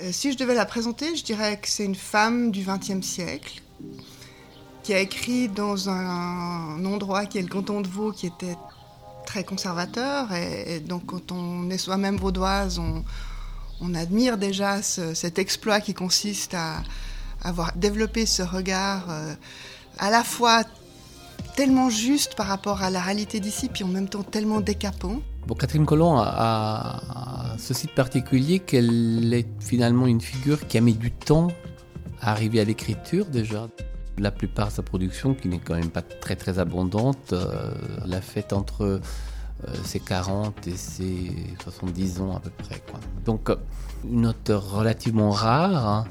[0.00, 3.62] Euh, si je devais la présenter, je dirais que c'est une femme du XXe siècle
[4.82, 8.56] qui a écrit dans un, endroit qui est le canton de Vaud, qui était
[9.26, 10.32] très conservateur.
[10.32, 16.82] Et, donc, quand on est soi-même vaudoise, on, admire déjà cet exploit qui consiste à
[17.42, 19.34] avoir développé ce regard euh,
[19.98, 20.64] à la fois
[21.56, 25.20] tellement juste par rapport à la réalité d'ici, puis en même temps tellement décapant.
[25.54, 31.10] Catherine Colomb a, ceci de particulier qu'elle est finalement une figure qui a mis du
[31.10, 31.48] temps
[32.20, 33.68] à arriver à l'écriture déjà.
[34.18, 37.70] La plupart de sa production, qui n'est quand même pas très très abondante, euh,
[38.04, 39.00] l'a faite entre euh,
[39.84, 42.82] ses 40 et ses 70 ans à peu près.
[43.24, 43.50] Donc
[44.04, 46.04] une auteure relativement rare hein,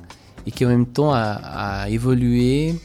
[0.46, 2.80] et qui en même temps a évolué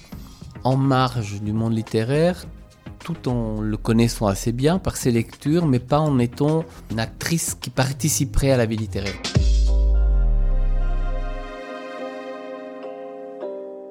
[0.65, 2.47] en marge du monde littéraire
[3.03, 7.57] tout en le connaissant assez bien par ses lectures, mais pas en étant une actrice
[7.61, 9.15] qui participerait à la vie littéraire.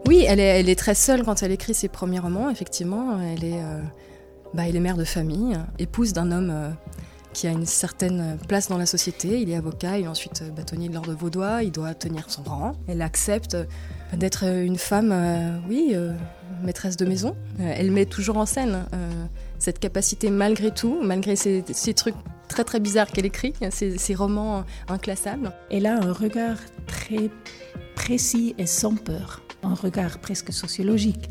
[0.07, 3.19] Oui, elle est, très seule quand elle écrit ses premiers romans, effectivement.
[3.21, 3.81] Elle est, euh,
[4.53, 6.69] bah, mère de famille, épouse d'un homme euh,
[7.33, 9.41] qui a une certaine place dans la société.
[9.41, 11.63] Il est avocat et ensuite euh, bâtonnier de l'ordre vaudois.
[11.63, 12.73] Il doit tenir son rang.
[12.87, 13.57] Elle accepte
[14.13, 15.95] d'être une femme, oui,
[16.63, 17.35] maîtresse de maison.
[17.59, 19.25] Euh, elle met toujours en scène euh,
[19.59, 21.63] cette capacité malgré tout, malgré ces,
[21.95, 22.15] trucs
[22.47, 25.51] très très bizarres qu'elle écrit, ces, romans inclassables.
[25.69, 26.57] Elle a un regard
[26.87, 27.29] très
[27.95, 31.29] précis et sans peur, un regard presque sociologique.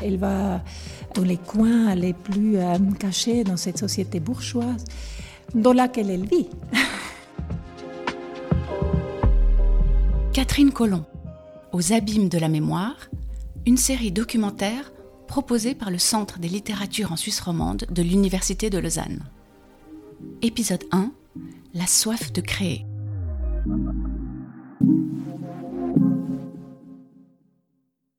[0.00, 0.62] Elle va
[1.14, 4.84] dans les coins les plus euh, cachés dans cette société bourgeoise
[5.54, 6.48] dans laquelle elle vit.
[10.32, 11.04] Catherine Collomb,
[11.72, 12.96] aux abîmes de la mémoire,
[13.66, 14.92] une série documentaire
[15.28, 19.20] proposée par le Centre des littératures en Suisse romande de l'Université de Lausanne.
[20.42, 21.12] Épisode 1
[21.74, 22.86] La soif de créer.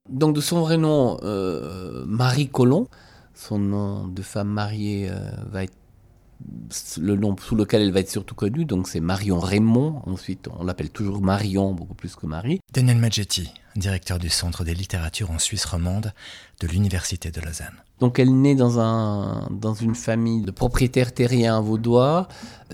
[0.09, 2.87] Donc de son vrai nom, euh, Marie Colomb,
[3.33, 5.17] son nom de femme mariée euh,
[5.51, 5.73] va être
[6.99, 10.01] le nom sous lequel elle va être surtout connue, donc c'est Marion Raymond.
[10.05, 12.59] Ensuite, on l'appelle toujours Marion, beaucoup plus que Marie.
[12.73, 16.13] Daniel Maggetti, directeur du Centre des littératures en Suisse romande
[16.59, 17.75] de l'Université de Lausanne.
[17.99, 22.27] Donc elle naît dans, un, dans une famille de propriétaires terriens vaudois.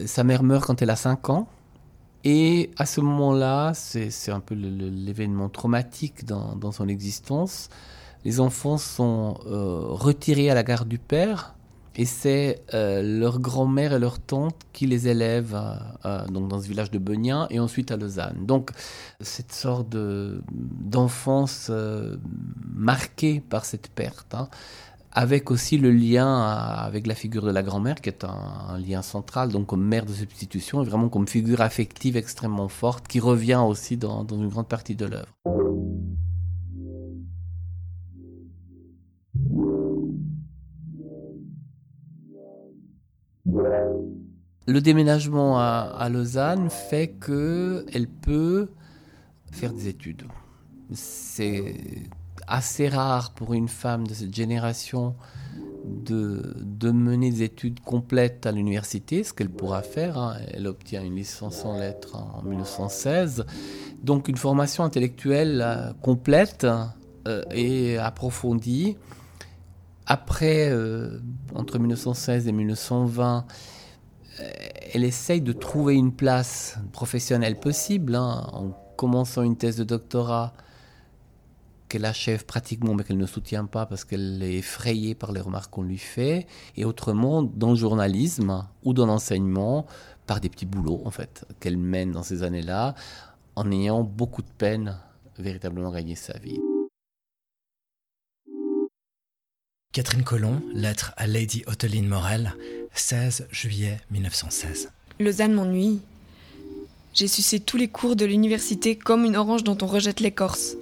[0.05, 1.47] Sa mère meurt quand elle a 5 ans.
[2.23, 7.69] Et à ce moment-là, c'est un peu l'événement traumatique dans, dans, son existence.
[8.25, 11.55] Les enfants sont euh, retirés à la gare du père
[11.99, 16.61] et c'est euh, leur grand-mère et leur tante qui les élèvent euh, euh, donc dans
[16.61, 18.45] ce village de Beugnin et ensuite à Lausanne.
[18.45, 18.71] Donc
[19.19, 21.69] cette sorte d'enfance
[22.73, 24.47] marquée par cette perte, hein,
[25.11, 29.49] avec aussi le lien avec la figure de la grand-mère qui est un, lien central,
[29.49, 33.97] donc comme mère de substitution et vraiment comme figure affective extrêmement forte qui revient aussi
[33.97, 35.35] dans une grande partie de l'œuvre.
[44.69, 48.69] Le déménagement à, Lausanne fait qu'elle peut
[49.51, 50.25] faire des études.
[50.93, 51.73] C'est
[52.45, 55.15] assez rare pour une femme de cette génération
[55.85, 60.19] de, mener des études complètes à l'université, ce qu'elle pourra faire.
[60.19, 60.37] Hein.
[60.53, 63.47] Elle obtient une licence en lettres en 1916.
[64.03, 66.67] Donc une formation intellectuelle euh, complète
[67.27, 68.97] euh, et approfondie.
[70.05, 71.19] Après, euh,
[71.55, 73.53] entre 1916 et 1920, euh,
[74.93, 80.53] elle essaye de trouver une place professionnelle possible hein, en commençant une thèse de doctorat
[81.87, 85.71] qu'elle achève pratiquement mais qu'elle ne soutient pas parce qu'elle est effrayée par les remarques
[85.71, 86.47] qu'on lui fait,
[86.77, 89.85] et autrement dans le journalisme ou dans l'enseignement
[90.27, 92.93] par des petits boulots en fait qu'elle mène dans ces années-là
[93.55, 94.97] en ayant beaucoup de peine
[95.37, 96.59] véritablement gagner sa vie.
[99.91, 102.53] Catherine Colomb, lettre à Lady Otteline Morel,
[102.93, 104.91] 16 juillet 1916.
[105.19, 105.99] Lausanne m'ennuie.
[107.15, 110.75] J'ai sucé tous les cours de l'université comme une orange dont on rejette l'écorce.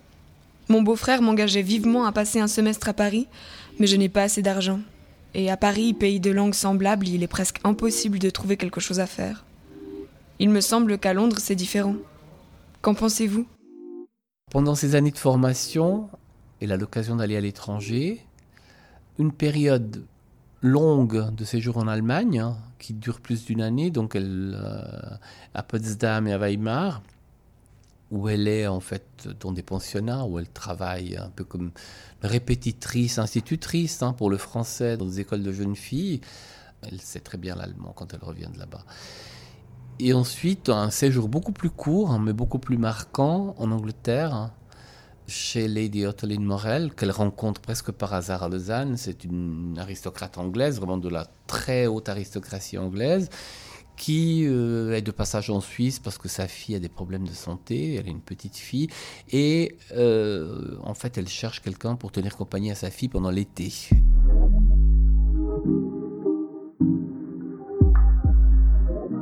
[0.67, 3.27] Mon beau-frère m'engageait vivement à passer un semestre à Paris,
[3.79, 4.81] mais je n'ai pas assez d'argent.
[5.33, 8.99] Et à Paris, pays de langues semblables, il est presque impossible de trouver quelque chose
[8.99, 9.45] à faire.
[10.39, 11.95] Il me semble qu'à Londres, c'est différent.
[12.81, 13.47] Qu'en pensez-vous?
[14.51, 16.09] Pendant ces années de formation,
[16.59, 18.26] elle a l'occasion d'aller à l'étranger,
[19.19, 20.03] une période
[20.61, 25.15] longue de séjour en Allemagne, hein, qui dure plus d'une année, donc elle, euh,
[25.53, 27.01] à Potsdam et à Weimar,
[28.11, 31.71] où elle est en fait dans des pensionnats, où elle travaille un peu comme
[32.21, 36.21] répétitrice, institutrice hein, pour le français dans des écoles de jeunes filles.
[36.83, 38.85] Elle sait très bien l'allemand quand elle revient de là-bas.
[39.99, 44.51] Et ensuite, un séjour beaucoup plus court, hein, mais beaucoup plus marquant en Angleterre,
[45.27, 48.97] chez Lady Ottoline Morel, qu'elle rencontre presque par hasard à Lausanne.
[48.97, 53.29] C'est une aristocrate anglaise, vraiment de la très haute aristocratie anglaise,
[53.97, 57.33] qui euh, est de passage en Suisse parce que sa fille a des problèmes de
[57.33, 58.87] santé, elle est une petite fille,
[59.31, 63.73] et euh, en fait elle cherche quelqu'un pour tenir compagnie à sa fille pendant l'été.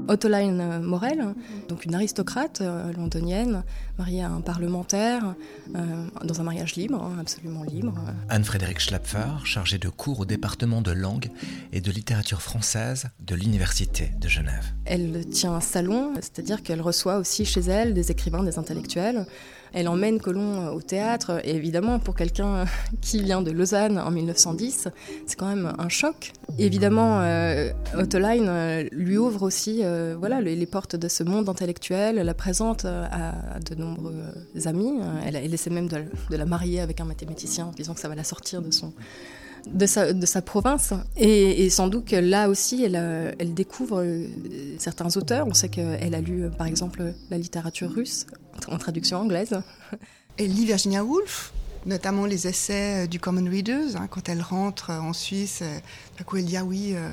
[0.08, 1.34] Ottoline euh, Morel,
[1.70, 3.64] donc une aristocrate euh, londonienne,
[3.98, 5.36] mariée à un parlementaire,
[5.76, 5.80] euh,
[6.24, 7.96] dans un mariage libre, hein, absolument libre.
[8.30, 11.30] Anne-Frédéric Schlapfer, chargée de cours au département de langue
[11.72, 14.66] et de littérature française de l'Université de Genève.
[14.86, 19.26] Elle tient un salon, c'est-à-dire qu'elle reçoit aussi chez elle des écrivains, des intellectuels.
[19.76, 22.64] Elle emmène Colomb au théâtre, et évidemment, pour quelqu'un
[23.02, 24.88] qui vient de Lausanne en 1910,
[25.28, 26.32] c'est quand même un choc.
[26.58, 32.16] évidemment, euh, Ottoline euh, lui ouvre aussi euh, voilà, les, portes de ce monde intellectuel,
[32.16, 34.14] la présente à, de nombreux
[34.64, 34.94] amis.
[35.26, 38.24] Elle, essaie même de, la marier avec un mathématicien, en disant que ça va la
[38.24, 38.94] sortir de son,
[39.74, 40.94] de sa, de sa province.
[41.18, 44.06] Et, sans doute que là aussi, elle, elle découvre
[44.78, 45.46] certains auteurs.
[45.48, 48.26] On sait qu'elle a lu, par exemple, la littérature russe
[48.68, 49.62] en traduction anglaise.
[50.38, 51.54] Elle lit Virginia Woolf,
[51.86, 53.96] notamment les essais du Common Readers.
[53.96, 55.80] Hein, quand elle rentre en Suisse, euh,
[56.18, 57.10] d'un coup elle dit Ah oui, euh,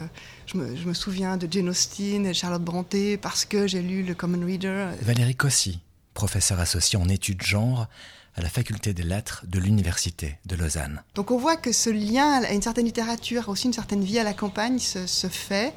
[0.46, 4.44] je, me, souviens de Jane Austen et Charlotte Brontë parce que j'ai lu le Common
[4.44, 4.88] Reader.
[5.02, 5.80] Valérie Cossy,
[6.14, 7.86] professeure associée en études genre
[8.34, 11.02] à la faculté des lettres de l'Université de Lausanne.
[11.14, 14.24] Donc on voit que ce lien à une certaine littérature, aussi une certaine vie à
[14.24, 15.74] la campagne se, fait.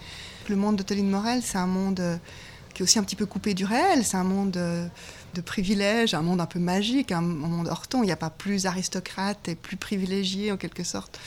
[0.47, 2.17] Le monde de Toline Morel, c'est un monde euh,
[2.73, 4.57] qui est aussi un petit peu coupé du réel, c'est un monde
[5.35, 8.65] de privilèges, un monde un peu magique, un monde hors Il n'y a pas plus
[8.65, 11.19] aristocrate et plus privilégié en quelque sorte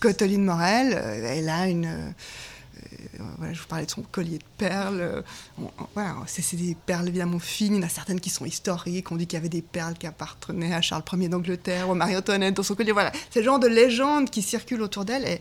[0.00, 0.94] qu'Ottoline Morel.
[0.94, 1.86] Euh, elle a une.
[1.86, 2.10] Euh,
[3.36, 5.22] voilà, je vous parlais de son collier de perles.
[5.94, 7.74] voilà, c'est des perles évidemment fines.
[7.74, 9.12] Il y en a certaines qui sont historiques.
[9.12, 12.54] On dit qu'il y avait des perles qui appartenaient à Charles Ier d'Angleterre, au Marie-Antoinette
[12.54, 12.92] dans son collier.
[12.92, 15.26] Voilà, c'est le genre de légende qui circule autour d'elle.
[15.26, 15.40] Et,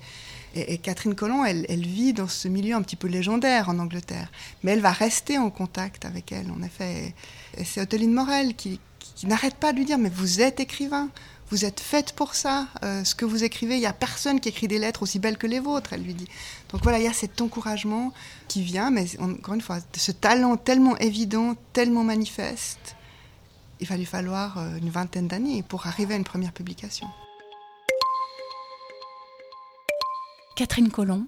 [0.55, 4.31] et, Catherine Colomb, elle, vit dans ce milieu un petit peu légendaire en Angleterre.
[4.63, 7.13] Mais elle va rester en contact avec elle, en effet.
[7.57, 8.79] Et c'est Otteline Morel qui,
[9.23, 11.09] n'arrête pas de lui dire Mais vous êtes écrivain,
[11.49, 12.67] vous êtes faite pour ça.
[12.83, 15.37] Euh, ce que vous écrivez, il n'y a personne qui écrit des lettres aussi belles
[15.37, 16.27] que les vôtres, elle lui dit.
[16.69, 18.11] Donc voilà, il y a cet encouragement
[18.47, 22.95] qui vient, mais encore une fois, ce talent tellement évident, tellement manifeste,
[23.79, 27.07] il va lui falloir euh, une vingtaine d'années pour arriver à une première publication.
[30.55, 31.27] Catherine Colomb,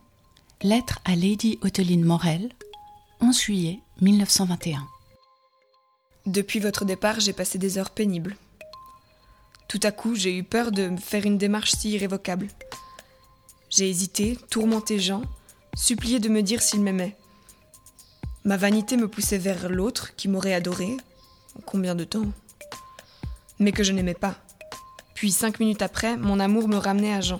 [0.61, 2.49] lettre à Lady Otteline Morel,
[3.21, 4.85] 11 juillet 1921.
[6.25, 8.35] Depuis votre départ, j'ai passé des heures pénibles.
[9.69, 12.49] Tout à coup, j'ai eu peur de faire une démarche si irrévocable.
[13.69, 15.23] J'ai hésité, tourmenté Jean,
[15.73, 17.15] supplié de me dire s'il m'aimait.
[18.43, 20.97] Ma vanité me poussait vers l'autre qui m'aurait adoré.
[21.65, 22.27] Combien de temps?
[23.57, 24.35] Mais que je n'aimais pas.
[25.15, 27.39] Puis cinq minutes après, mon amour me ramenait à Jean.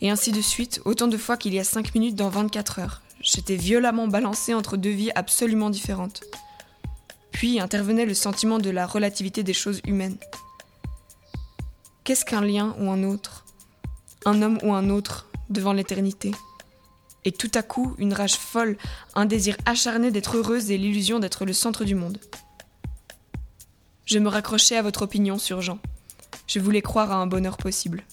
[0.00, 3.02] Et ainsi de suite, autant de fois qu'il y a 5 minutes dans 24 heures.
[3.20, 6.22] J'étais violemment balancée entre deux vies absolument différentes.
[7.32, 10.18] Puis intervenait le sentiment de la relativité des choses humaines.
[12.04, 13.44] Qu'est-ce qu'un lien ou un autre?
[14.26, 16.32] Un homme ou un autre devant l'éternité?
[17.24, 18.76] Et tout à coup, une rage folle,
[19.14, 22.18] un désir acharné d'être heureuse et l'illusion d'être le centre du monde.
[24.04, 25.78] Je me raccrochais à votre opinion sur Jean.
[26.46, 28.04] Je voulais croire à un bonheur possible.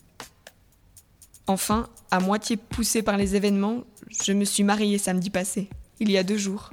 [1.52, 3.84] Enfin, à moitié poussée par les événements,
[4.24, 6.70] je me suis mariée samedi passé, il y a deux jours.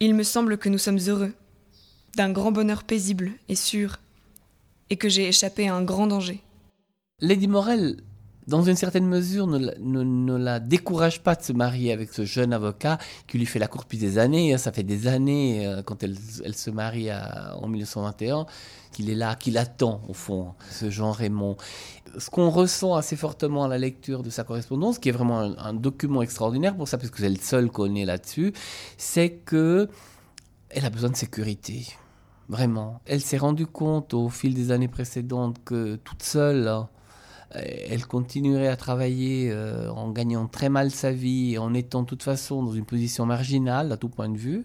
[0.00, 1.32] Il me semble que nous sommes heureux,
[2.14, 4.00] d'un grand bonheur paisible et sûr,
[4.90, 6.42] et que j'ai échappé à un grand danger.
[7.20, 8.02] Lady Morel,
[8.46, 12.98] dans une certaine mesure, ne, la décourage pas de se marier avec ce jeune avocat
[13.26, 14.54] qui lui fait la cour depuis des années.
[14.54, 14.58] Hein.
[14.58, 18.46] Ça fait des années, euh, quand elle, se marie en 1921,
[18.92, 21.56] qu'il est là, qu'il attend, au fond, ce Jean Raymond
[22.18, 25.74] ce qu'on ressent assez fortement à la lecture de sa correspondance, qui est vraiment un,
[25.74, 28.52] document extraordinaire pour ça, parce que c'est le seul qu'on ait là-dessus,
[28.96, 29.88] c'est que
[30.70, 31.86] elle a besoin de sécurité.
[32.48, 33.00] Vraiment.
[33.06, 36.88] Elle s'est rendue compte au fil des années précédentes que toute seule, hein,
[37.54, 42.22] elle continuerait à travailler euh, en gagnant très mal sa vie, en étant de toute
[42.22, 44.64] façon dans une position marginale à tout point de vue.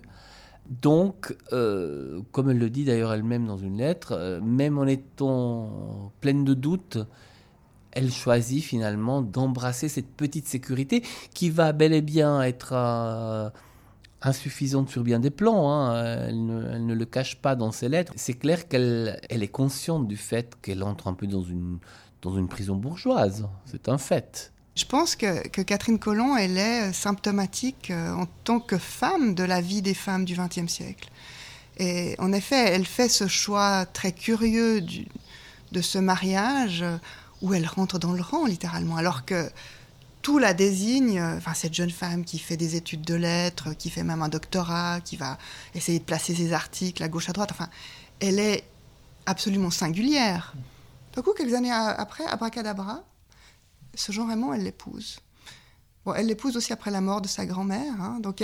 [0.69, 6.11] Donc, euh, comme elle le dit d'ailleurs elle-même dans une lettre, euh, même en étant
[6.19, 6.97] pleine de doutes,
[7.91, 11.03] elle choisit finalement d'embrasser cette petite sécurité
[11.33, 13.49] qui va bel et bien être euh,
[14.21, 15.71] insuffisante sur bien des plans.
[15.71, 16.27] Hein.
[16.27, 18.13] Elle, ne, le cache pas dans ses lettres.
[18.17, 21.79] C'est clair qu'elle est consciente du fait qu'elle entre un peu dans une,
[22.21, 23.47] dans une prison bourgeoise.
[23.65, 24.51] C'est un fait.
[24.75, 29.59] Je pense que, Catherine Colomb, elle est symptomatique euh, en tant que femme de la
[29.59, 31.09] vie des femmes du XXe siècle.
[31.77, 34.81] Et en effet, elle fait ce choix très curieux
[35.71, 36.97] de ce mariage euh,
[37.41, 39.49] où elle rentre dans le rang, littéralement, alors que
[40.21, 43.89] tout la désigne, euh, enfin, cette jeune femme qui fait des études de lettres, qui
[43.89, 45.37] fait même un doctorat, qui va
[45.73, 47.69] essayer de placer ses articles à gauche, à droite, enfin,
[48.19, 48.63] elle est
[49.25, 50.53] absolument singulière.
[51.17, 53.03] D'un coup, quelques années après, Abracadabra,
[53.95, 55.19] ce Jean Raymond, elle l'épouse.
[56.05, 57.99] Bon, elle l'épouse aussi après la mort de sa grand-mère.
[57.99, 58.19] Hein.
[58.19, 58.43] donc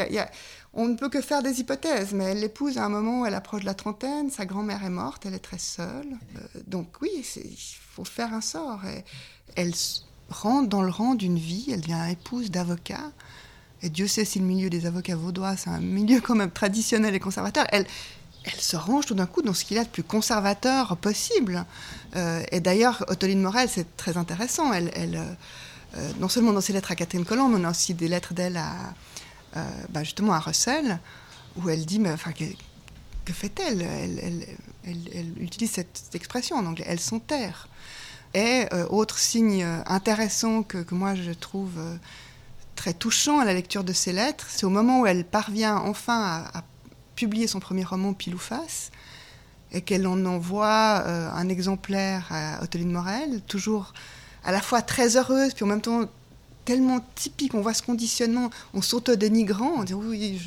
[0.74, 3.36] on ne peut que faire des hypothèses, mais elle l'épouse à un moment où elle
[3.36, 6.18] approche de la trentaine, sa grand-mère est morte, elle est très seule.
[6.36, 7.56] Euh, donc oui, il
[7.92, 8.82] faut faire un sort.
[9.56, 9.74] Elle
[10.30, 13.12] rentre dans le rang d'une vie, elle devient épouse d'avocat.
[13.84, 17.13] Et Dieu sait si le milieu des avocats vaudois, c'est un milieu quand même traditionnel
[17.13, 17.68] et conservateur.
[17.70, 17.86] Elle,
[18.43, 21.65] elle se range tout d'un coup dans ce qu'il a de plus conservateur possible.
[22.15, 24.73] Euh, et d'ailleurs, Ottoline Morel, c'est très intéressant.
[24.73, 25.33] Elle, euh,
[25.97, 28.33] euh, non seulement dans ses lettres à Catherine Colomb, mais on a aussi des lettres
[28.33, 28.73] d'elle à,
[29.89, 31.00] bah, justement à Russell,
[31.55, 33.81] où elle dit, mais enfin, que, fait-elle?
[34.85, 37.69] Elle, utilise cette, expression en anglais, elle s'enterre.
[38.33, 41.79] Et autre signe intéressant que, moi je trouve
[42.75, 46.43] très touchant à la lecture de ces lettres, c'est au moment où elle parvient enfin
[46.51, 46.63] à
[47.15, 48.91] publié son premier roman Pile ou Face,
[49.72, 53.93] et qu'elle en envoie euh, un exemplaire à Ottoline Morel, toujours
[54.43, 56.05] à la fois très heureuse, puis en même temps
[56.65, 60.39] tellement typique, on voit ce conditionnement, on s'auto-dénigrant, on dit oui,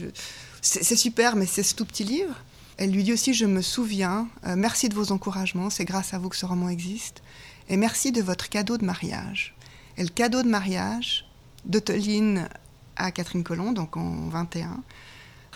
[0.63, 2.35] c'est super, mais c'est ce tout petit livre.
[2.79, 6.19] Elle lui dit aussi, je me souviens, euh, merci de vos encouragements, c'est grâce à
[6.19, 7.23] vous que ce roman existe,
[7.69, 9.55] et merci de votre cadeau de mariage.
[9.97, 11.27] Et le cadeau de mariage
[11.65, 12.49] d'Ottoline
[12.97, 14.83] à Catherine Colomb, donc en 21,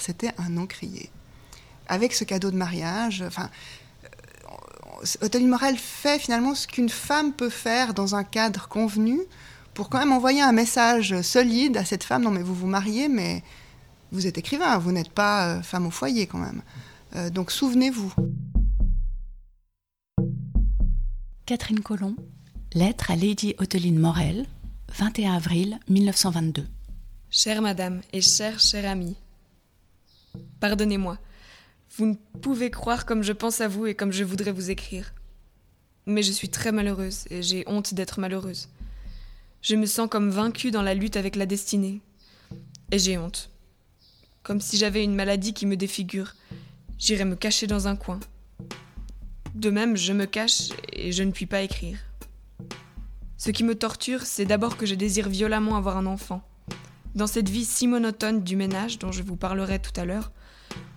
[0.03, 1.11] c'était un encrier.
[1.89, 3.51] Avec ce cadeau de mariage, enfin,
[5.05, 9.19] euh, Morel fait finalement ce qu'une femme peut faire dans un cadre convenu
[9.75, 12.23] pour quand même envoyer un message solide à cette femme.
[12.23, 13.43] Non, mais vous vous mariez, mais
[14.13, 16.63] vous êtes écrivain, vous n'êtes pas euh, femme au foyer quand même.
[17.17, 18.13] Euh, donc souvenez-vous.
[21.47, 22.15] Catherine Colomb,
[22.75, 24.47] lettre à Lady Otteline Morel,
[24.97, 26.67] 21 avril 1922.
[27.31, 29.17] Chère madame et chère chère amie,
[30.61, 31.19] Pardonnez-moi.
[31.97, 35.13] Vous ne pouvez croire comme je pense à vous et comme je voudrais vous écrire.
[36.07, 38.69] Mais je suis très malheureuse et j'ai honte d'être malheureuse.
[39.63, 42.01] Je me sens comme vaincue dans la lutte avec la destinée.
[42.93, 43.51] Et j'ai honte.
[44.43, 46.35] Comme si j'avais une maladie qui me défigure.
[46.99, 48.21] J'irais me cacher dans un coin.
[49.55, 51.99] De même, je me cache et je ne puis pas écrire.
[53.37, 56.43] Ce qui me torture, c'est d'abord que je désire violemment avoir un enfant.
[57.15, 60.31] Dans cette vie si monotone du ménage dont je vous parlerai tout à l'heure,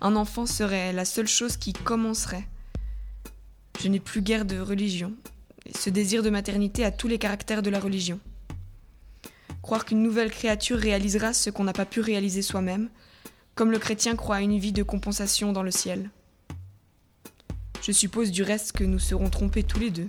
[0.00, 2.46] un enfant serait la seule chose qui commencerait.
[3.80, 5.12] Je n'ai plus guère de religion.
[5.74, 8.20] ce désir de maternité a tous les caractères de la religion.
[9.62, 12.90] Croire qu'une nouvelle créature réalisera ce qu'on n'a pas pu réaliser soi-même,
[13.54, 16.10] comme le chrétien croit à une vie de compensation dans le ciel.
[17.82, 20.08] Je suppose du reste que nous serons trompés tous les deux.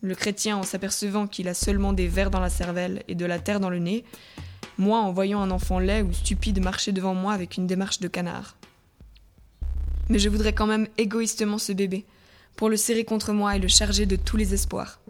[0.00, 3.38] Le chrétien en s'apercevant qu'il a seulement des vers dans la cervelle et de la
[3.38, 4.04] terre dans le nez,
[4.78, 8.08] moi en voyant un enfant laid ou stupide marcher devant moi avec une démarche de
[8.08, 8.56] canard.
[10.08, 12.04] Mais je voudrais quand même égoïstement ce bébé,
[12.56, 15.00] pour le serrer contre moi et le charger de tous les espoirs.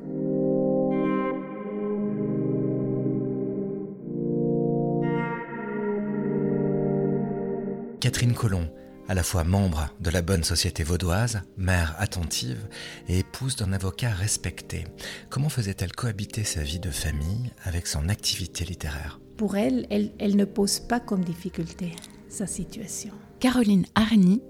[8.00, 8.69] Catherine Colomb,
[9.09, 12.69] à la fois membre de la bonne société vaudoise, mère attentive
[13.09, 14.85] et épouse d'un avocat respecté,
[15.29, 19.21] comment faisait-elle cohabiter sa vie de famille avec son activité littéraire?
[19.37, 21.93] Pour elle, elle, ne pose pas comme difficulté
[22.29, 23.13] sa situation.
[23.41, 24.41] Caroline Arny,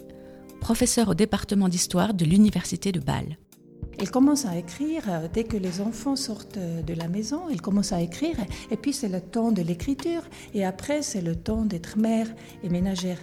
[0.61, 3.39] professeure au département d'histoire de l'Université de Bâle.
[3.99, 7.43] Elle commence à écrire euh, dès que les enfants sortent de la maison.
[7.51, 8.37] Elle commence à écrire
[8.71, 10.23] et puis c'est le temps de l'écriture
[10.55, 12.27] et après c'est le temps d'être mère
[12.63, 13.19] et ménagère.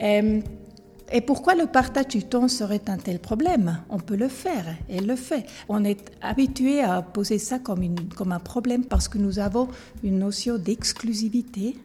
[0.00, 3.82] Et pourquoi le partage du temps serait un tel problème?
[3.90, 5.44] On peut le faire, et le fait.
[5.68, 9.68] On est habitué à poser ça comme un problème parce que nous avons
[10.02, 11.76] une notion d'exclusivité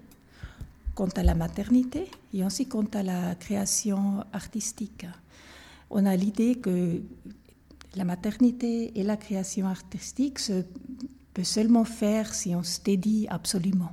[0.94, 5.06] quant à la maternité et aussi quant à la création artistique.
[5.90, 7.02] On a l'idée que
[7.96, 10.64] la maternité et la création artistique se
[11.34, 13.92] peut seulement faire si on se dédie absolument.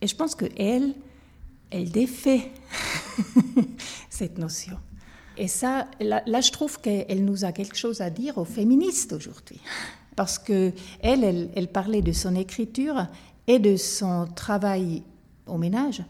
[0.00, 0.94] Et je pense que elle,
[1.72, 2.50] elle défait
[4.10, 4.76] cette notion.
[5.38, 9.60] Et ça, là, je trouve qu'elle nous a quelque chose à dire aux féministes aujourd'hui.
[10.14, 13.06] Parce que elle, elle, parlait de son écriture
[13.46, 15.02] et de son travail
[15.46, 16.04] au ménage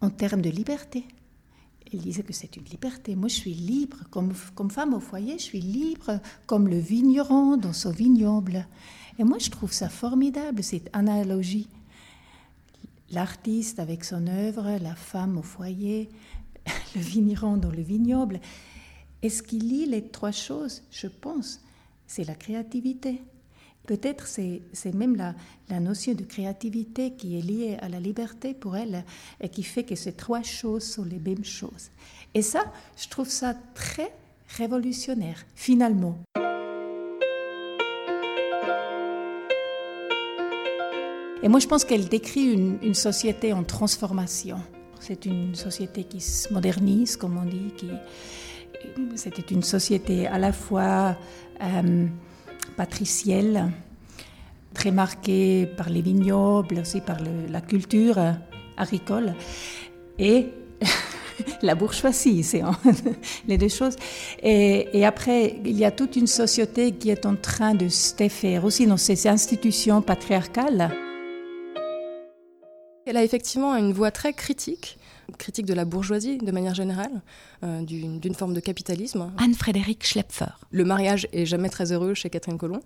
[0.00, 1.04] en termes de liberté.
[1.92, 3.14] Elle disait que c'est une liberté.
[3.14, 3.98] Moi, je suis libre.
[4.10, 8.66] Comme, comme femme au foyer, je suis libre comme le vigneron dans son vignoble.
[9.20, 11.68] Et moi, je trouve ça formidable, cette analogie.
[13.10, 16.08] L'artiste avec son œuvre, la femme au foyer,
[16.94, 18.40] le vigneron dans le vignoble.
[19.22, 21.60] Et ce qui lie les trois choses, je pense,
[22.06, 23.22] c'est la créativité.
[23.86, 25.34] Peut-être c'est, c'est même la,
[25.70, 29.04] la, notion de créativité qui est liée à la liberté pour elle
[29.40, 31.90] et qui fait que ces trois choses sont les mêmes choses.
[32.34, 34.12] Et ça, je trouve ça très
[34.48, 36.18] révolutionnaire, finalement.
[41.42, 44.58] Et moi, je pense qu'elle décrit une, société en transformation.
[44.98, 47.72] C'est une société qui se modernise, comme on dit.
[49.14, 51.16] C'était une société à la fois
[51.62, 52.06] euh,
[52.76, 53.70] patricielle,
[54.74, 57.18] très marquée par les vignobles, aussi par
[57.48, 58.18] la culture
[58.76, 59.34] agricole,
[60.18, 60.46] et
[61.62, 62.62] la bourgeoisie, c'est
[63.48, 63.96] les deux choses.
[64.42, 68.64] Et, après, il y a toute une société qui est en train de se défaire
[68.64, 70.90] aussi dans ces institutions patriarcales.
[73.08, 74.98] Elle a effectivement une voix très critique,
[75.38, 77.22] critique de la bourgeoisie de manière générale,
[77.64, 79.32] euh, d'une forme de capitalisme.
[79.38, 80.52] Anne-Frédérique Schlepfer.
[80.72, 82.82] Le mariage est jamais très heureux chez Catherine Colomb.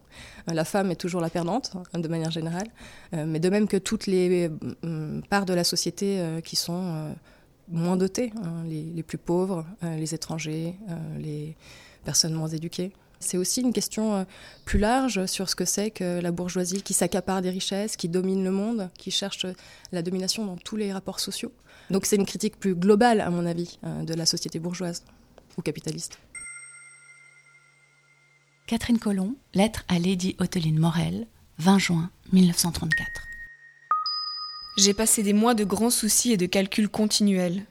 [0.49, 2.69] Euh, la femme est toujours la perdante, hein, de manière générale.
[3.15, 4.49] Euh, mais de même que toutes les
[4.85, 7.15] euh, parts de la société qui sont
[7.69, 10.77] moins dotées, hein, les, les, plus pauvres, les étrangers,
[11.19, 11.57] les
[12.05, 12.93] personnes moins éduquées.
[13.23, 14.25] C'est aussi une question euh,
[14.65, 18.45] plus large sur ce que c'est que la bourgeoisie qui s'accapare des richesses, qui domine
[18.45, 19.47] le monde, qui cherche
[19.93, 21.53] la domination dans tous les rapports sociaux.
[21.91, 25.05] Donc c'est une critique plus globale, à mon avis, euh, de la société bourgeoise
[25.57, 26.19] ou capitaliste.
[28.67, 31.27] Catherine Colomb, lettre à Lady Otteline Morel,
[31.59, 33.23] 20 juin 1934.
[34.79, 37.67] J'ai passé des mois de grands soucis et de calculs continuels.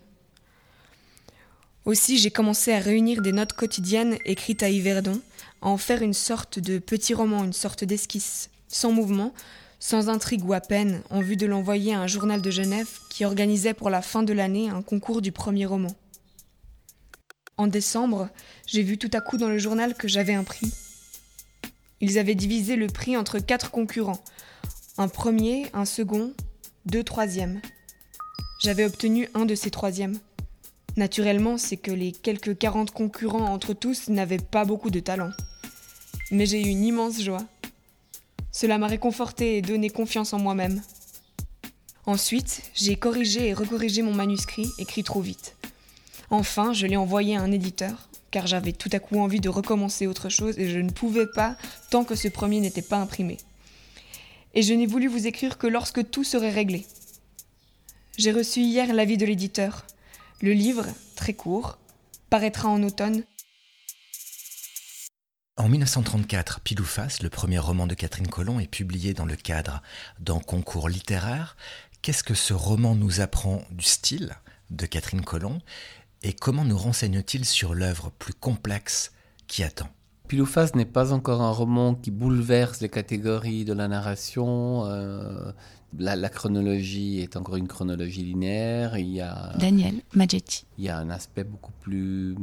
[1.85, 5.19] Aussi, j'ai commencé à réunir des notes quotidiennes écrites à Yverdon,
[5.61, 9.33] à en faire une sorte de petit roman, une sorte d'esquisse, sans mouvement,
[9.79, 13.25] sans intrigue ou à peine, en vue de l'envoyer à un journal de Genève qui
[13.25, 15.95] organisait pour la fin de l'année un concours du premier roman.
[17.57, 18.29] En décembre,
[18.65, 20.71] j'ai vu tout à coup dans le journal que j'avais un prix.
[21.99, 24.23] Ils avaient divisé le prix entre quatre concurrents,
[24.97, 26.33] un premier, un second,
[26.85, 27.61] deux troisièmes.
[28.63, 30.19] J'avais obtenu un de ces troisièmes.
[30.97, 35.31] Naturellement, c'est que les quelques 40 concurrents entre tous n'avaient pas beaucoup de talent.
[36.31, 37.45] Mais j'ai eu une immense joie.
[38.51, 40.81] Cela m'a réconforté et donné confiance en moi-même.
[42.05, 45.55] Ensuite, j'ai corrigé et recorrigé mon manuscrit, écrit trop vite.
[46.29, 50.07] Enfin, je l'ai envoyé à un éditeur, car j'avais tout à coup envie de recommencer
[50.07, 51.57] autre chose et je ne pouvais pas
[51.89, 53.37] tant que ce premier n'était pas imprimé.
[54.53, 56.85] Et je n'ai voulu vous écrire que lorsque tout serait réglé.
[58.17, 59.85] J'ai reçu hier l'avis de l'éditeur.
[60.41, 61.77] Le livre, très court,
[62.29, 63.23] paraîtra en automne.
[65.61, 69.35] En 1934, Pile ou Face, le premier roman de Catherine Colomb, est publié dans le
[69.35, 69.83] cadre
[70.19, 71.55] d'un concours littéraire.
[72.01, 74.31] Qu'est-ce que ce roman nous apprend du style
[74.71, 75.59] de Catherine Colomb
[76.23, 79.11] et comment nous renseigne-t-il sur l'œuvre plus complexe
[79.45, 79.87] qui attend?
[80.27, 84.85] Pile ou Face n'est pas encore un roman qui bouleverse les catégories de la narration.
[84.87, 85.51] Euh,
[85.95, 88.97] la, la, chronologie est encore une chronologie linéaire.
[88.97, 90.65] Il y a Daniel Maggetti.
[90.79, 92.35] Il y a un aspect beaucoup plus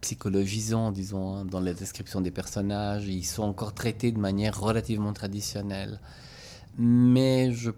[0.00, 3.06] psychologisant, disons, hein, dans la description des personnages.
[3.08, 6.00] Ils sont encore traités de manière relativement traditionnelle.
[6.78, 7.70] Mais je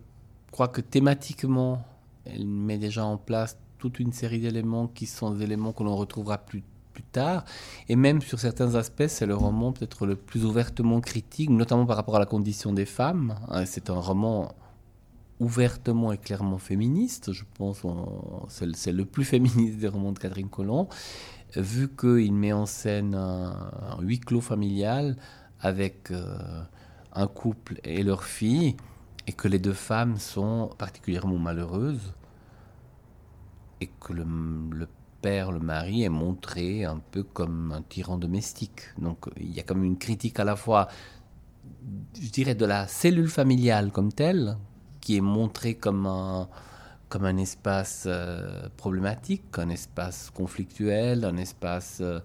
[0.50, 1.83] crois que thématiquement,
[2.24, 5.96] elle met déjà en place toute une série d'éléments qui sont des éléments que l'on
[5.96, 6.62] retrouvera plus
[7.12, 7.44] tard.
[7.88, 11.96] Et même sur certains aspects, c'est le roman peut-être le plus ouvertement critique, notamment par
[11.96, 13.37] rapport à la condition des femmes.
[13.64, 14.54] C'est un roman
[15.38, 17.83] ouvertement et clairement féministe, je pense,
[18.48, 20.88] c'est le plus féministe des romans de Catherine Colomb,
[21.56, 25.16] vu qu'il met en scène un, huis clos familial
[25.60, 26.62] avec euh,
[27.12, 28.76] un couple et leur fille,
[29.26, 32.14] et que les deux femmes sont particulièrement malheureuses,
[33.80, 34.24] et que le,
[34.72, 34.88] le
[35.20, 38.82] père, le mari, est montré un peu comme un tyran domestique.
[38.98, 40.88] Donc il y a comme une critique à la fois,
[42.18, 44.56] je dirais, de la cellule familiale comme telle,
[45.00, 46.48] qui est montrée comme un,
[47.10, 52.20] comme un espace euh, problématique, un espace conflictuel, un espace euh,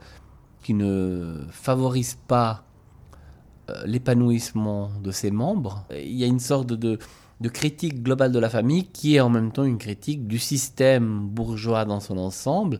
[0.63, 2.63] qui ne favorise pas
[3.69, 5.85] euh, l'épanouissement de ses membres.
[5.91, 6.99] Il y a une sorte de,
[7.51, 11.83] critique globale de la famille qui est en même temps une critique du système bourgeois
[11.85, 12.79] dans son ensemble.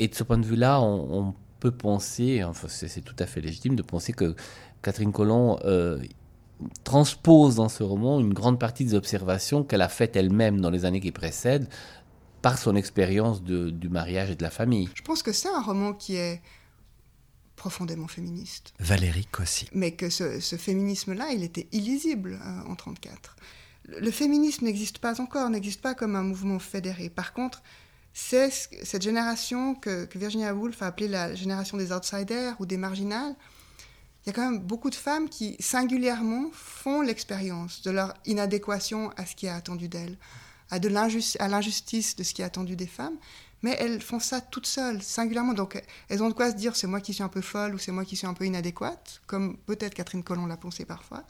[0.00, 3.40] Et de ce point de vue-là, on, on, peut penser, enfin c'est tout à fait
[3.40, 4.34] légitime de penser que
[4.82, 5.98] Catherine Colomb euh,
[6.84, 10.84] transpose dans ce roman une grande partie des observations qu'elle a faites elle-même dans les
[10.84, 11.68] années qui précèdent
[12.42, 14.88] par son expérience du mariage et de la famille.
[14.94, 16.42] Je pense que c'est un roman qui est
[17.56, 18.74] profondément féministe.
[18.78, 19.68] Valérie Cossy.
[19.72, 23.36] Mais que ce, féminisme-là, il était illisible euh, en 1934.
[23.86, 27.10] Le féminisme n'existe pas encore, n'existe pas comme un mouvement fédéré.
[27.10, 27.62] Par contre,
[28.12, 33.34] c'est cette génération que, Virginia Woolf a appelée la génération des outsiders ou des marginales.
[34.24, 39.10] Il y a quand même beaucoup de femmes qui, singulièrement, font l'expérience de leur inadéquation
[39.16, 40.16] à ce qui est attendu d'elles,
[40.70, 40.88] à, de
[41.38, 43.16] à l'injustice de ce qui est attendu des femmes,
[43.62, 45.52] mais elles font ça toutes seules, singulièrement.
[45.52, 47.78] Donc elles ont de quoi se dire c'est moi qui suis un peu folle ou
[47.78, 51.24] c'est moi qui suis un peu inadéquate, comme peut-être Catherine Colomb l'a pensé parfois.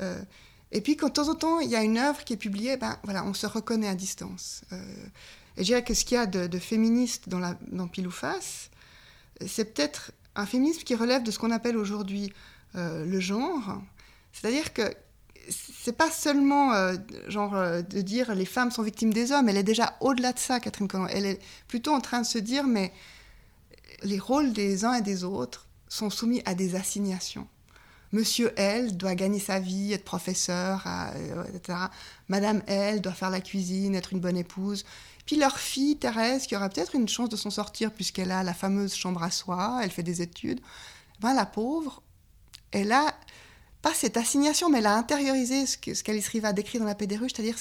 [0.00, 0.20] Euh,
[0.70, 2.76] et puis, quand de temps en temps, il y a une œuvre qui est publiée,
[2.76, 4.62] ben, voilà, on se reconnaît à distance.
[4.72, 4.76] Euh,
[5.56, 8.10] et je dirais que ce qu'il y a de, féministe dans, la, dans Pile ou
[8.10, 8.70] Face,
[9.46, 12.32] c'est peut-être un féminisme qui relève de ce qu'on appelle aujourd'hui
[12.74, 13.82] euh, le genre.
[14.32, 14.82] C'est-à-dire que
[15.50, 16.94] c'est pas seulement euh,
[17.26, 20.60] genre de dire les femmes sont victimes des hommes, elle est déjà au-delà de ça,
[20.60, 21.08] Catherine Colomb.
[21.08, 22.92] Elle est plutôt en train de se dire, mais
[24.02, 27.48] les rôles des uns et des autres sont soumis à des assignations.
[28.12, 31.78] Monsieur L doit gagner sa vie, être professeur, euh, etc.
[32.28, 34.84] Madame L doit faire la cuisine, être une bonne épouse.
[35.26, 38.54] Puis leur fille, Thérèse, qui aura peut-être une chance de s'en sortir puisqu'elle a la
[38.54, 40.60] fameuse chambre à soi, elle fait des études.
[41.20, 42.02] Ben, la pauvre,
[42.70, 43.14] elle a
[43.82, 47.18] pas cette assignation, mais elle a intériorisé ce qu'Alice Riva décrit dans La paix des
[47.18, 47.58] c'est-à-dire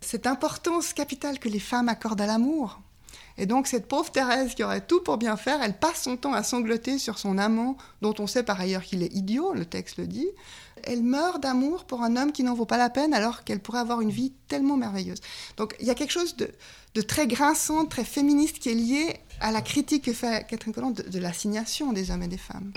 [0.00, 2.80] cette importance capitale que les femmes accordent à l'amour.
[3.38, 6.32] Et donc cette pauvre Thérèse qui aurait tout pour bien faire, elle passe son temps
[6.32, 9.96] à sangloter sur son amant, dont on sait par ailleurs qu'il est idiot, le texte
[9.96, 10.28] le dit.
[10.84, 13.78] Elle meurt d'amour pour un homme qui n'en vaut pas la peine alors qu'elle pourrait
[13.78, 15.20] avoir une vie tellement merveilleuse.
[15.56, 19.52] Donc il y a quelque chose de, très grinçant, très féministe qui est lié à
[19.52, 22.72] la critique que fait Catherine de, de l'assignation des hommes et des femmes.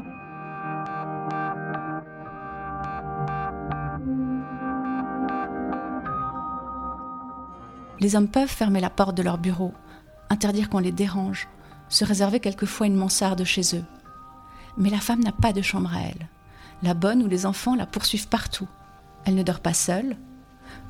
[7.99, 9.73] Les hommes peuvent fermer la porte de leur bureau
[10.29, 11.47] interdire qu'on les dérange,
[11.89, 13.83] se réserver quelquefois une mansarde chez eux.
[14.77, 16.27] Mais la femme n'a pas de chambre à elle.
[16.83, 18.67] La bonne ou les enfants la poursuivent partout.
[19.25, 20.17] Elle ne dort pas seule.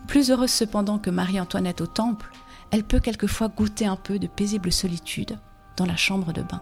[0.08, 2.32] Plus heureuse cependant que Marie-Antoinette au temple,
[2.71, 5.38] elle peut quelquefois goûter un peu de paisible solitude
[5.78, 6.62] dans la chambre de bain.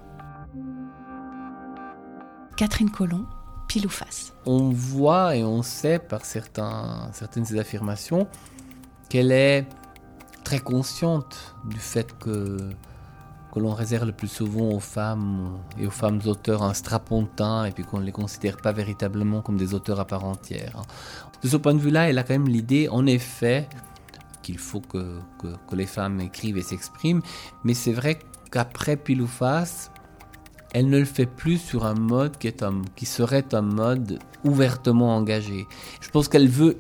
[2.58, 3.26] Catherine Colomb,
[3.68, 4.34] pile ou face.
[4.46, 8.28] On voit et on sait par certains, certaines affirmations
[9.10, 9.68] qu'elle est
[10.44, 12.58] très consciente du fait que,
[13.54, 17.72] que l'on réserve le plus souvent aux femmes et aux femmes auteurs un strapontin et
[17.72, 20.82] puis qu'on ne les considère pas véritablement comme des auteurs à part entière.
[21.42, 23.68] De ce point de vue-là, elle a quand même l'idée, en effet,
[24.42, 27.22] qu'il faut que, que, les femmes écrivent et s'expriment,
[27.64, 28.20] mais c'est vrai
[28.52, 29.92] qu'après Pile ou Face,
[30.74, 34.20] elle ne le fait plus sur un mode qui, est un, qui serait un mode
[34.44, 35.68] ouvertement engagé.
[36.02, 36.78] Je pense qu'elle veut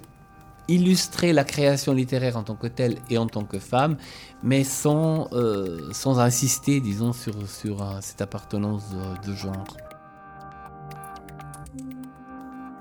[0.67, 3.97] illustrer la création littéraire en tant que telle et en tant que femme,
[4.41, 8.84] mais sans, euh, sans insister, disons, sur, sur euh, cette appartenance
[9.26, 9.78] de, genre.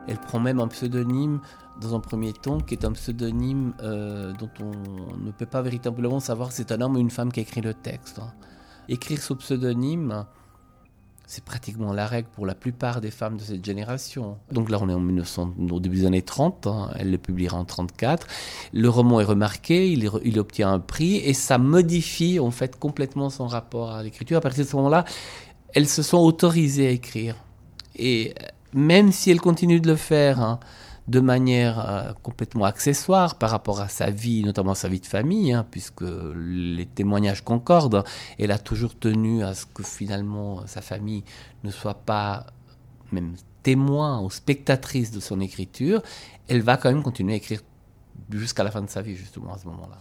[0.07, 1.40] Elle prend même un pseudonyme
[1.81, 6.21] dans un premier temps, qui est un pseudonyme euh, dont on ne peut pas véritablement
[6.21, 8.18] savoir si c'est un homme ou une femme qui écrit le texte.
[8.21, 8.33] Hein.
[8.88, 10.25] Écrire sous pseudonyme,
[11.33, 14.37] c'est pratiquement la règle pour la plupart des femmes de cette génération.
[14.51, 16.90] Donc là, on est en 1900, au début des années 30, hein.
[16.95, 18.27] elle le publiera en 34.
[18.75, 23.47] Le roman est remarqué, il, obtient un prix et ça modifie en fait complètement son
[23.47, 24.37] rapport à l'écriture.
[24.37, 25.07] À partir de ce moment-là,
[25.73, 27.37] elles se sont autorisées à écrire.
[27.97, 28.35] Et
[28.75, 30.61] même si elles continuent de le faire, hein,
[31.09, 35.53] de manière euh, complètement accessoire par rapport à sa vie, notamment sa vie de famille,
[35.53, 36.05] hein, puisque
[36.37, 38.05] les témoignages concordent.
[38.38, 41.25] Elle a toujours tenu à ce que finalement sa famille
[41.65, 42.47] ne soit pas
[43.11, 46.03] même témoin ou spectatrice de son écriture.
[46.49, 47.61] Elle va quand même continuer à écrire
[48.31, 49.99] jusqu'à la fin de sa vie, justement, à ce moment-là.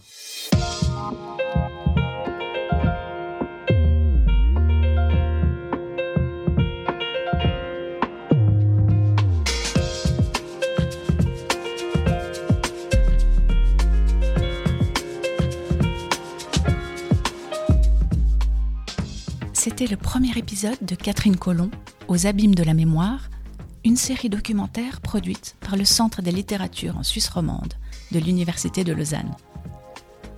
[19.64, 21.70] C'était le premier épisode de Catherine Colomb,
[22.08, 23.30] Aux abîmes de la mémoire,
[23.84, 27.74] une série documentaire produite par le Centre des littératures en Suisse romande
[28.10, 29.36] de l'Université de Lausanne.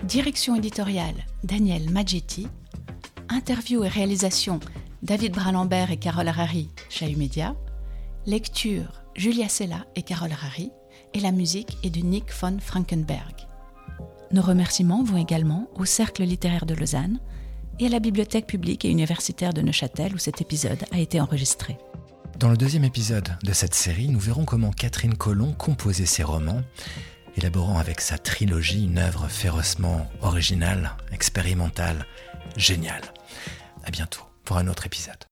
[0.02, 2.48] Direction éditoriale Daniel Maggetti,
[3.30, 4.60] interview et réalisation
[5.02, 7.56] David Bralambert et Carole Harari, Chahut Média,
[8.26, 10.70] lecture Julia Sella et Carole Harari,
[11.14, 13.48] et la musique est de Nick von Frankenberg.
[14.32, 17.20] Nos remerciements vont également au Cercle littéraire de Lausanne,
[17.78, 21.76] et à la bibliothèque publique et universitaire de Neuchâtel où cet épisode a été enregistré.
[22.38, 26.62] Dans le deuxième épisode de cette série, nous verrons comment Catherine Colomb composait ses romans,
[27.36, 32.06] élaborant avec sa trilogie une œuvre férocement originale, expérimentale,
[32.56, 33.12] géniale.
[33.84, 35.14] À bientôt pour un autre épisode.